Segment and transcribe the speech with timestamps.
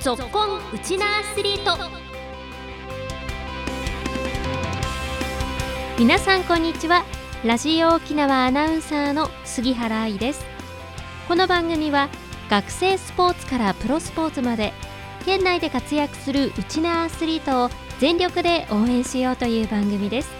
[0.00, 1.76] ぞっこんウチナアスリート。
[5.98, 7.04] 皆さんこんにちは。
[7.44, 10.46] ラジオ沖縄アナウンサーの杉原愛です。
[11.28, 12.08] この番組は
[12.48, 14.72] 学生スポーツからプロスポーツまで
[15.26, 20.30] 県内で活躍するウチナアスリートを全力で応援しようという番組です。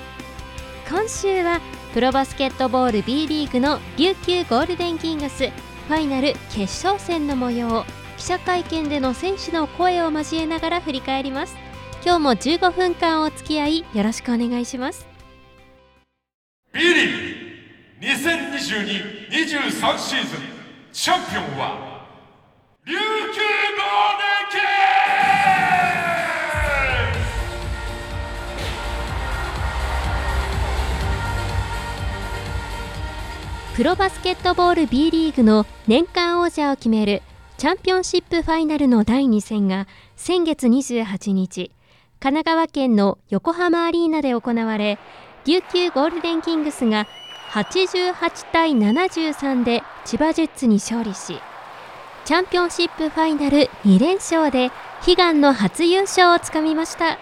[0.88, 1.60] 今週は
[1.92, 7.84] プロバスケットボール B リーグの琉球ゴールデンキングスファイナル決勝戦の模様
[8.20, 11.56] 記者会見での選手の声を交えながら振り返ります。
[12.04, 15.06] 今日も15分間お付き合いよろしくお願いします。
[16.70, 20.40] B リーグ2022-23シーズン
[20.92, 22.06] チャンピオンは
[22.84, 23.38] 琉球ゴール
[24.20, 24.26] デ
[33.68, 37.22] ンキプロバスケットボール B リーグの年間王者を決める
[37.60, 41.70] チャンピオンシップファイナルの第2戦が先月28日
[42.18, 44.98] 神奈川県の横浜アリーナで行われ
[45.44, 47.06] 琉球ゴールデンキングスが
[47.50, 48.14] 88
[48.50, 51.38] 対73で千葉ジェッツに勝利し
[52.24, 54.70] チャンピオンシップファイナル2連勝で
[55.06, 57.18] 悲願の初優勝をつかみました。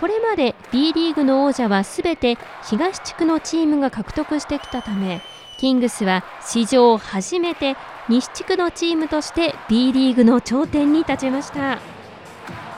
[0.00, 5.22] これまで B リーグの王者はすべて東地区のチームが獲得してきたため
[5.58, 7.76] キングスは史上初めて
[8.08, 11.78] 西地区のチームとして B リーグの頂点に立ちました。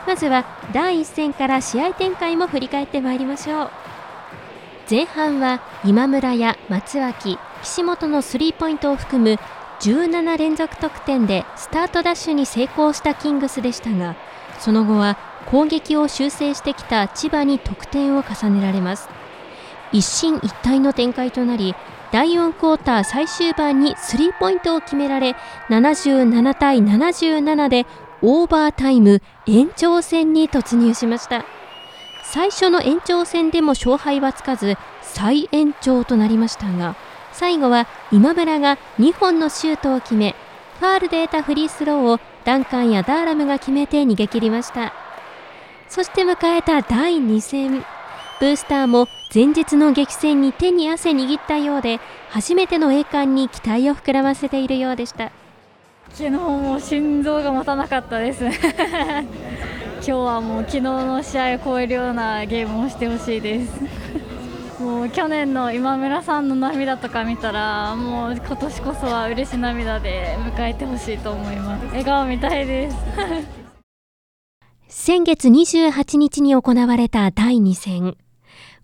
[0.07, 3.70] まずは第1戦から試合展開も振り返ってまいりましょう。
[4.91, 9.39] 前半は今村や松脇岸本のスリーポイントを含む
[9.81, 14.17] 17連続得点でスタートダッシュに成功したキングスでしたが
[14.59, 19.09] その後は攻撃を修正してきた千葉に得点を重ねられます。
[19.92, 21.75] 一進一退の展開となり
[22.12, 25.37] 第4クォーター最終盤にスリーポイントを決められ
[25.69, 27.86] 77対77で
[28.23, 31.45] オーバータイム延長戦に突入しました。
[32.30, 36.95] 最初の延長戦でも勝敗はつかず再延長となりましたが
[37.33, 40.35] 最後は今村が2本のシュートを決め
[40.79, 44.92] ファールで得たフリースローをダンカンやダーラムが決めて逃げ切りました。
[45.89, 47.85] そして迎えた第2戦。
[48.40, 52.00] ブースターも前日の激戦に手に汗握ったようで
[52.30, 55.30] 初めての栄冠に期待を膨らませているようでした。
[56.11, 58.44] 昨日も心臓が持たなかったです。
[60.00, 63.83] 今日はもう昨日の試合を超えるようなゲームをしてほしいです。
[64.83, 71.86] もう去年の今村さんの涙とか見たらもう今年こそは嬉し涙で迎えてほしいと思います。
[71.89, 72.96] 笑顔みたいです。
[74.89, 78.16] 先月28日に行われた第2戦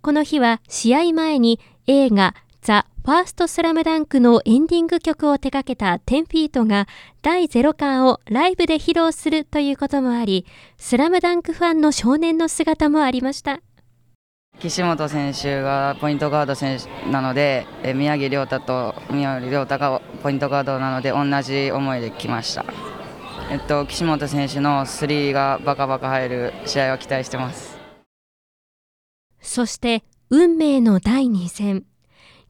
[0.05, 6.87] この日は試合前に映画ザ・ファーストスラムダンクのエンディング曲を手掛けた10フィートが
[7.23, 10.45] 第0巻をライブで披露するということもあり、
[10.77, 13.61] スラムダンクファンの少年の姿もありました。
[14.61, 22.67] 岸本選手がポイントガード選手なので、宮城亮太と宮城亮太がポイントガードなので同じ思いで来ました。
[23.51, 27.74] えっと、岸本選手のスリーがバカバカ入る試合を期待してます。
[29.45, 31.85] そして運命の第2戦。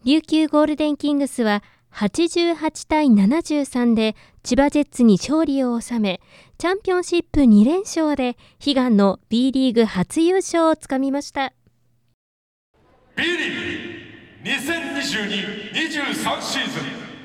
[0.05, 1.63] 琉球ゴールデンキングスは
[1.93, 6.21] 88対73で千葉ジェッツに勝利を収め、
[6.57, 11.53] チャンピオンシップ2連勝で悲願の B リーグ初優勝をつかみました。
[13.17, 13.55] B リー
[14.45, 16.83] グ2022-23シーズン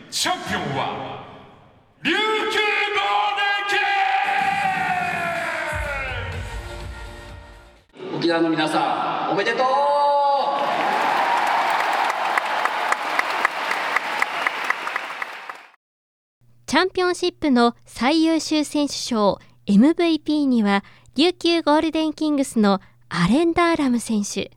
[0.10, 1.26] チャンピオンは
[2.02, 2.18] 琉球
[8.20, 9.66] 沖縄の皆さんおめでとう！
[16.66, 20.84] チャンピオンシップの最優秀選手賞 MVP には
[21.16, 24.52] 琉球ゴールデンキングスのアレンダーラム選手。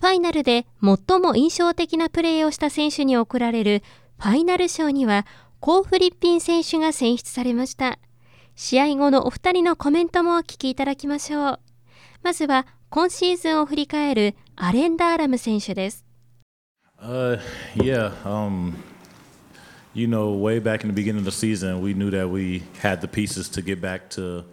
[0.00, 3.84] ファイナルで最も印象的なプレーをした選手に贈られる
[4.18, 5.26] ファイナル賞には
[5.60, 8.00] コー・フリッピン選手が選出されました。
[8.56, 11.60] 試合後のお二人のコメントもお聞きいただきましょう。
[12.22, 16.05] まずは今シーズンを振り返るアレンダーラム選手です、
[17.01, 17.39] uh,
[17.75, 18.73] yeah, um...
[19.93, 23.01] you know, way back in the beginning of the season, we knew that we had
[23.01, 24.43] the pieces to get back to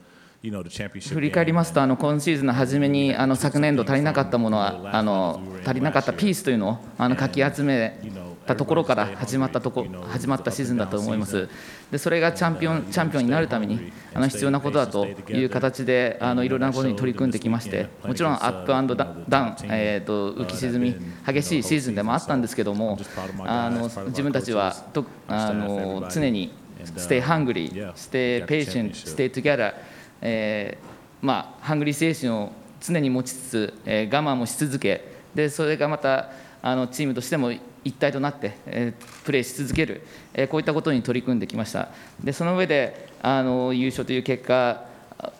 [0.99, 7.97] 振り返りますとあの今シーズンの初めにあの昨年度足りなかったものはあの足りなかったピースというのをあのかき集め
[8.45, 11.47] たところから始まったとこ始まったシーズンだと思います。
[11.91, 20.95] でそれがチャンピオンチャンピオンになるためにあの必要なことだという形であのいろいろなことに取り組んできましてもちろんアップアンドダウン、えーと、浮き沈み
[21.25, 22.99] 激しいシーズンでもあったんですけども
[23.45, 26.51] あの自分たちはとあの常に
[26.97, 29.73] stay hungry, stay patient, stay together、
[30.23, 30.93] えー
[31.23, 35.05] まあ、ハングリー精神を常に持ちつつ、えー、我慢もし続け
[35.35, 36.31] でそれがまた
[36.61, 37.51] あのチームとしても
[37.83, 40.01] 一体となって、えー、プレーし続ける、
[40.33, 41.89] えー、こういったことに取り組んできました。
[42.23, 44.85] でその上であの優勝という結果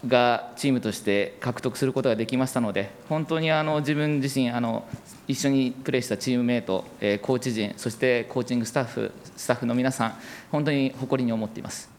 [0.07, 4.85] がチームとして獲得することができましたので本当にあの自分自身あの
[5.27, 10.13] 一緒にプレーしたチームメート、えー、コーチ陣そしてコーチングスタッフスタッフの皆さん
[10.51, 11.93] 本当に誇りに思っています。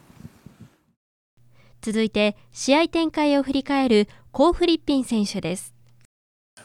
[1.85, 5.71] 続いて試合展開を振り返るコー・フリッピン選手です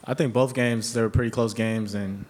[0.04, 2.24] I think both games they were pretty close games and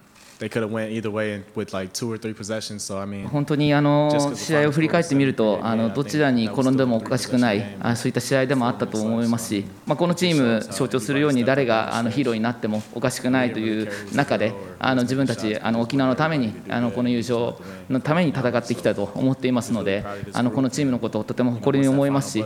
[3.31, 17.55] 本当にあの試合を振り返ってみると、あのどちらに転んでもおかしくないあ、そういった試合でもあったと思いますし、まあ、このチーム、象徴するように誰があのヒーローになってもおかしくないという中で、あの自分たちあの沖縄のためにあのこの優勝
[17.91, 22.45] のために戦ってきたと思っていますので、あのこのチームのことをとても誇りに思いますし、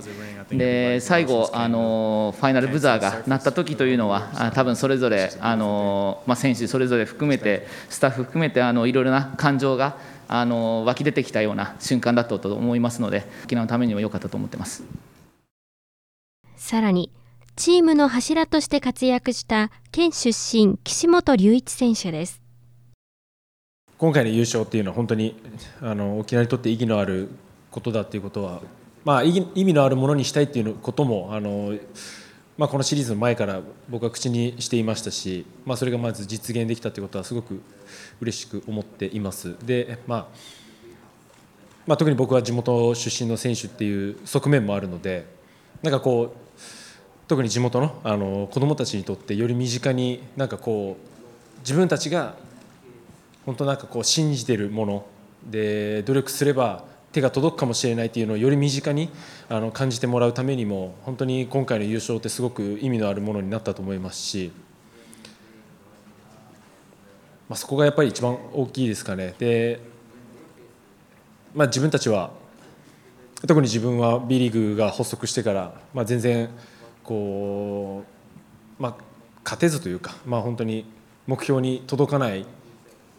[0.50, 9.96] で最後あの、ファイナルブザーが鳴った時というのは、多分それぞれあの、まあ、選手それぞれ含めて、スタッフ含めてあのいろいろな感情が
[10.28, 14.84] あの湧き出てきたような瞬間だったと思いますので、沖縄のためにも良かったと思ってます
[16.56, 17.10] さらに、
[17.56, 22.40] チームの柱として活躍した県出身、岸本隆一選手です。
[23.96, 25.40] 今回の優勝っていうのは本当に
[25.80, 27.28] あの沖縄にとって意義のある
[27.70, 28.60] ことだっていうことは、
[29.04, 31.74] まあ、意味のあるものにしたいっていうこともあの
[32.56, 37.60] まあ、このシリーズの前から僕は口にしていましたし、まあ、それがまず実現できたということはすごく
[38.20, 39.56] 嬉しく思っています。
[39.66, 40.26] で、まあ
[41.86, 45.26] まあ、特に僕は地元出身の選手っていう側面もあるので
[45.82, 46.60] なんかこう
[47.26, 52.36] 特に地元のあの子どもたちにとってより身近になんかこう自分たちが
[53.44, 55.06] 本当なんかこう信じてるもの
[55.50, 56.84] で努力すれば
[57.14, 59.08] 手が届くかもしれないというのをより身近に
[59.48, 64.50] あの感じてもらうためにも本当に今回の優勝ってすごく意味のあるものになったと思いますし、
[67.48, 69.34] まあ、そこがやっぱり一番大きいですかね。
[69.38, 69.80] で
[71.54, 72.32] まあ、自分たちは
[73.46, 76.50] 特に自分は B リーグが発足してから、まあ、全然
[77.04, 78.02] こ
[78.78, 78.96] う、まあ、
[79.44, 80.84] 勝てずというか、まあ、本当に
[81.28, 82.44] 目標に届かない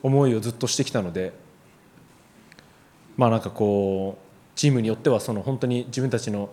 [0.04, 1.45] 思いをずっとしてきたので。
[3.18, 4.26] まあなんかこう
[4.58, 6.50] チームによってはその本当に自分たちの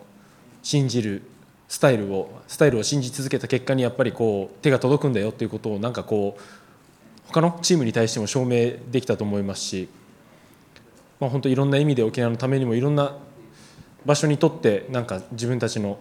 [0.61, 1.23] 信じる
[1.67, 6.41] スタイルをスタイルを信じ続けた結果にやっぱりこう手が届くんだよっていうことをなんかこう
[7.27, 9.89] 他のチームに対しても証明できたと思いますし、
[11.19, 13.17] まあ、本当いろんな意味で沖縄のためにもいろんな
[14.05, 15.97] 場所にとってなんか自分たちの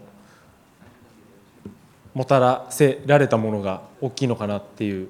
[2.15, 5.09] もたらせられたものが大きいのかなっていう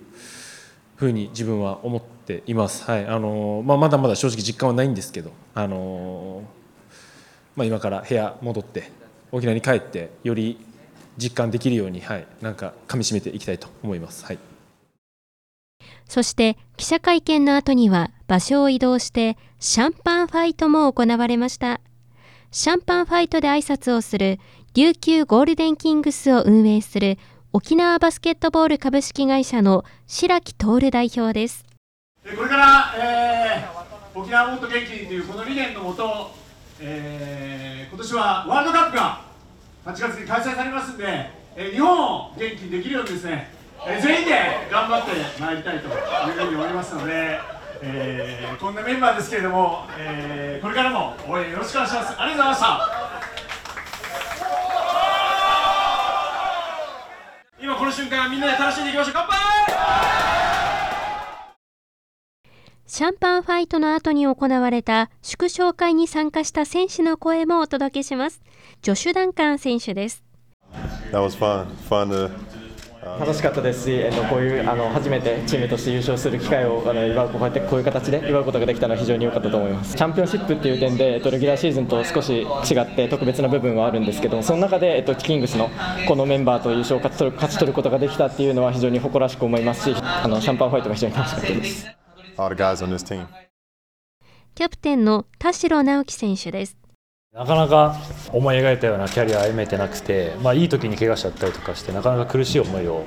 [0.96, 2.84] ふうに自分は思ってています。
[2.84, 3.06] はい。
[3.06, 6.42] あのまあ、まだまだ正直実感はないんですけど、あの
[7.56, 8.90] まあ、今から部屋戻って
[9.30, 10.58] 沖縄に帰ってより
[11.16, 14.24] 実感できるように、はい、なんか噛みしめていきたいと思います。
[14.24, 14.38] はい。
[16.08, 21.80] そして記者会見の後には場所を移動してシャンパンファイトも行われました。
[22.50, 24.38] シャンパンファイトで挨拶をする
[24.74, 27.18] 琉球ゴールデンキングスを運営する
[27.54, 31.71] 沖縄バスケットボール株式会社の白木徹代表です。
[32.24, 36.30] これから、えー、沖縄もっと元気にというこの理念のもと、
[36.80, 39.20] えー、今年はワールドカップが
[39.84, 43.50] 8月に開催されますんで、えー、日本を元気にできるようにですね、
[43.84, 44.32] えー、全員で
[44.70, 45.10] 頑張って
[45.40, 45.92] まいりたいという
[46.32, 47.40] ふうに思いますので、
[47.82, 52.14] えー、こんなメンバーですけれども、えー、これからも応援よろしくお願いします。
[52.20, 53.02] ありがとうございました。
[57.60, 59.14] 今この瞬間みんなで楽しんでいきましょう。
[59.14, 60.61] 乾杯！
[62.94, 68.42] シャンパンファイトの後に行われた祝勝会に参加した選手の声もお届けします。
[68.82, 70.22] ジョシュ・ダンカン選手です。
[71.10, 71.64] 楽しか
[73.48, 79.96] ったですし、こういうあの初めてチームとして優勝する機会をあの祝うこうやってこういう形で祝うことができたのは非常に良かったと思います。
[79.96, 82.46] チャンピオンシップっていう点で、えっと、レギュラーシーズンと少し違
[82.78, 85.70] って特別な部分はあるんですけども、その中で、えっと、キングスの
[86.06, 92.01] このメンバーと優勝を勝ち取る勝ち取ることができたっていうのは非常に誇らしく思いますし、あのシャンパンファイトが非常に楽しかったです。
[92.36, 93.26] All the guys on this team.
[94.54, 96.76] キャプテンの田代直樹選手です。
[97.32, 97.96] なかなか
[98.30, 103.04] 思い描いたようなキャリアを歩めてなくて、まあ、いい時に怪我しちゃったりとかしてなかなか苦しい思いを、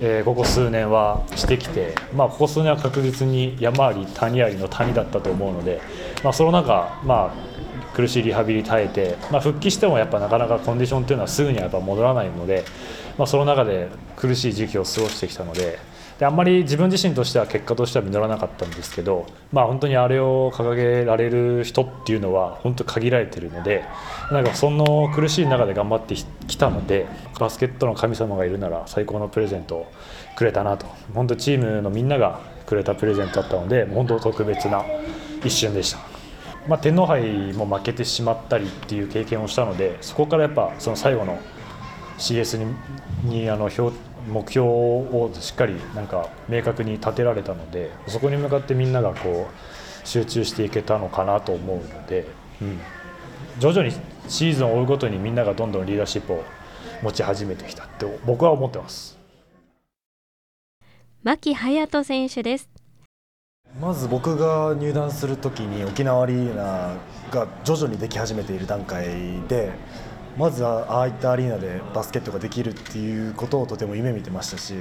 [0.00, 5.80] えー、ここ数年はしてきて、まあ、ここ数年は確実に山あり谷ありの谷だったと思うので、
[6.22, 12.64] まあ、その中、まあ、苦しいリハビリ耐えて、まあ、復帰してもやっぱなかなかコンディションというのはすぐにはやっぱ戻らないので、
[13.18, 15.78] まあ、その中で苦しい時期を過ごしてきたので。
[16.20, 23.84] であんまり自分自身としては結果としては実らなかったんですけど、まあ、本当にあれを掲げられる人っていうのは本当限られてるので
[24.30, 26.14] なんかその苦しい中で頑張って
[26.46, 27.06] きたので
[27.38, 29.92] バスケットの神様がいるなら最高のプレゼントを
[30.36, 30.84] くれたなと
[31.14, 34.84] 本当チームのみんながくれたプレゼントだったので本当特別な
[35.42, 36.00] 一瞬でした。
[36.68, 41.38] まあ、天皇杯も負けてしまったりっていう経験をしたのでそこからやっぱその最後の
[42.18, 42.74] CS に
[43.24, 52.26] にあの表目標をしっかりなんか明確に立てられたのでそこに向かってみんながこう集中していけたのかなと思うので、
[52.60, 52.80] うん、
[53.58, 53.92] 徐々に
[54.28, 56.44] シーズンを追うごとにみんながどんどんリーダーシップを
[57.02, 59.18] 持ち始めてきたって僕は思ってます。
[61.22, 62.68] 牧隼人選手です。
[63.78, 66.96] まず僕が入団するときに沖縄アリーナ
[67.30, 69.04] が徐々にでき始めている段階
[69.48, 69.70] で
[70.40, 74.72] まずはああいったアリーナでバスケットができるっていうことをとても夢見てましたし、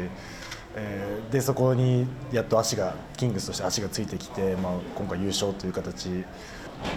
[0.74, 6.24] えー、でそこにやっと足がキングスとして足がついてきて、まあ、今回優勝という形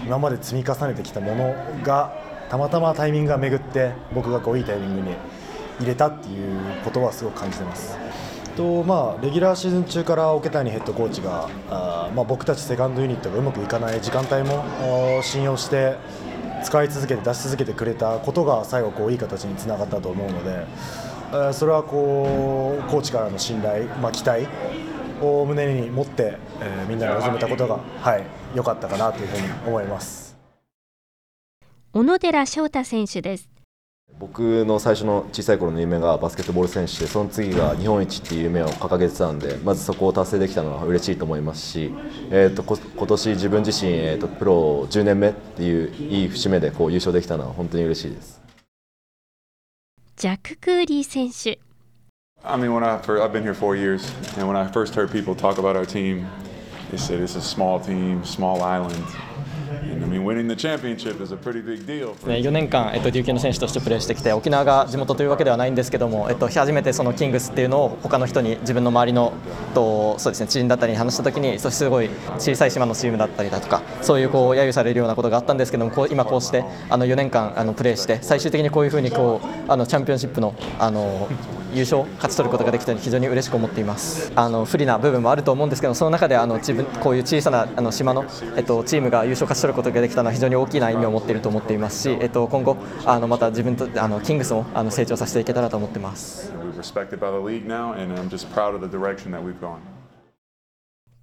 [0.07, 2.13] 今まで積み重ねてきたものが
[2.51, 5.17] たまたまタイミングが巡って僕がこういいタイミングに
[5.81, 7.99] 入れたっていうことはすごく感じてます。
[8.57, 14.63] とまあ、レギュラーシーズン中から桶谷ヘッドコーチがあ、まあ、僕たちセカンドユニットがうまくいかない時間帯も
[15.23, 15.97] 信用して
[16.63, 20.67] 使い続けて出し続けてくれたことが最後こういい形につながったと思うので、
[21.51, 24.47] え、それはこうコーチからの信頼、まあ、期待
[25.21, 30.37] を胸に持って、えー、みんなで臨めたことがはい良かったかなというふうに思います。
[31.93, 33.52] 小野寺翔太選手です。
[34.19, 41.93] 僕の最初の小さい頃の夢がバスケットボール選手でその次が日本一っていう夢を掲げてたんでまずそこを達成できたのは嬉しいと思いますし、
[42.31, 48.41] えーと、今年自分自身、えーと、プロ10年目っていういい節目でこう優勝できたのは本当に嬉しいです
[50.17, 51.59] ジャック・クーリー選手
[52.45, 55.13] I mean, when I first, I've been here four years, and when I first heard
[55.13, 56.27] people talk about our team,
[56.91, 59.05] they said it's a small team, small island.
[62.41, 69.33] 4年間、えっと、琉球の選手としてプレーしてきて沖縄が地元というわけではないんですけども、えっと、初めてそのキングスっていうのを他の人に自分の周りの
[69.75, 81.29] とそうですねチームだったりに話したときにすごい小さい島のチームだったりだとかそういうこう揶揄されるようなことがあったんですけどもこう今こうしてあの4年間あのプレーして最終的にこういうふうにこうあのチャンピオンシップのあの
[81.73, 88.25] 優勝勝ち取ることができたの非常に嬉しく思っていますあの不利な部分もあると思うんですけどその中であの自分こういう小さなあの島の、
[88.57, 92.77] えっと、チームが優勝勝ち取ることができたのは非常に大きな意味を持っていると思っていますし、えっと、今後
[93.07, 96.53] あのまた自分とあのキングスもあの成長させていけたらと思っています。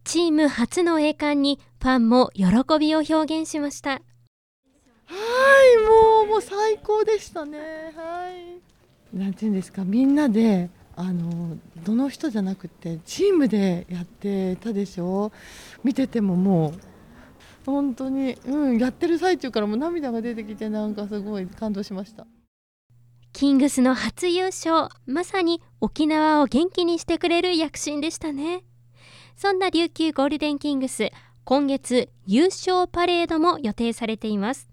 [0.04, 2.46] チーム初の栄冠にファンも喜
[2.80, 3.92] びを表現しました。
[3.92, 7.60] はい、もうもう最高でしたね。
[7.96, 8.79] はい。
[9.14, 15.32] なんていうんですか、みんなであのどの人じゃなくてチームでやってたでしょ？
[15.84, 16.74] 見ててももう
[17.66, 22.28] 本当に、うん、やってる最中からも涙が出てきてなんかすごい感動しました。
[23.32, 28.64] キングスの初優勝まさに沖縄を元気にしてくれる躍進でしたね。
[29.36, 31.12] そんな琉球ゴールデンキングス
[31.46, 34.68] 今月優勝パレードも予定されています。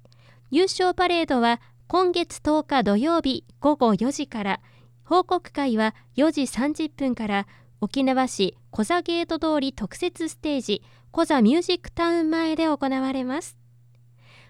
[0.51, 4.61] 優勝パレードは今月10日土曜日午後4時から。
[5.05, 7.47] 報告会は4時30分から。
[7.81, 13.57] 沖縄市コザゲート通り特設ステージコザミュージックタウン前で行われます。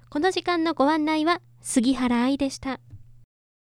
[0.09, 2.81] この時間のご案内は杉原愛でした。